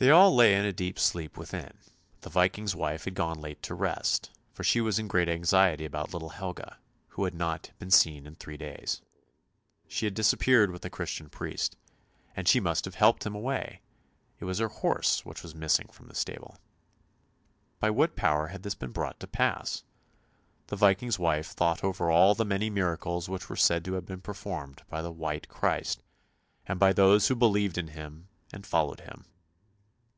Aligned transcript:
They 0.00 0.10
all 0.12 0.32
lay 0.32 0.54
in 0.54 0.64
a 0.64 0.72
deep 0.72 0.96
sleep 0.96 1.36
within; 1.36 1.76
the 2.20 2.30
Viking's 2.30 2.76
wife 2.76 3.02
had 3.04 3.16
gone 3.16 3.40
late 3.40 3.60
to 3.64 3.74
rest, 3.74 4.30
for 4.52 4.62
she 4.62 4.80
was 4.80 5.00
in 5.00 5.08
great 5.08 5.28
anxiety 5.28 5.84
about 5.84 6.12
little 6.12 6.28
Helga, 6.28 6.78
who 7.08 7.24
had 7.24 7.34
not 7.34 7.72
been 7.80 7.90
seen 7.90 8.24
for 8.24 8.30
three 8.34 8.56
days. 8.56 9.02
She 9.88 10.06
had 10.06 10.14
disappeared 10.14 10.70
with 10.70 10.82
the 10.82 10.88
Christian 10.88 11.28
priest, 11.28 11.76
and 12.36 12.46
she 12.46 12.60
must 12.60 12.84
have 12.84 12.94
helped 12.94 13.26
him 13.26 13.34
away; 13.34 13.80
it 14.38 14.44
was 14.44 14.58
her 14.60 14.68
horse 14.68 15.24
which 15.24 15.42
was 15.42 15.52
missing 15.56 15.88
from 15.88 16.06
the 16.06 16.14
stable. 16.14 16.58
By 17.80 17.90
what 17.90 18.14
3 18.14 18.14
oo 18.14 18.14
ANDERSEN'S 18.14 18.14
FAIRY 18.14 18.14
TALES 18.14 18.28
power 18.38 18.46
had 18.52 18.62
this 18.62 18.74
been 18.76 18.92
brought 18.92 19.18
to 19.18 19.26
pass? 19.26 19.82
The 20.68 20.76
Viking's 20.76 21.18
wife 21.18 21.48
thought 21.48 21.82
over 21.82 22.08
all 22.08 22.36
the 22.36 22.44
many 22.44 22.70
miracles 22.70 23.28
which 23.28 23.48
were 23.48 23.56
said 23.56 23.84
to 23.86 23.94
have 23.94 24.06
been 24.06 24.20
per 24.20 24.32
formed 24.34 24.84
by 24.88 25.02
the" 25.02 25.10
White 25.10 25.48
Christ," 25.48 26.04
and 26.68 26.78
by 26.78 26.92
those 26.92 27.26
who 27.26 27.34
believed 27.34 27.76
in 27.76 27.88
Him 27.88 28.28
and 28.52 28.64
followed 28.64 29.00
Him. 29.00 29.24